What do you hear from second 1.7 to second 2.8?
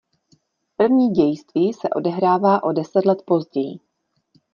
se odehrává o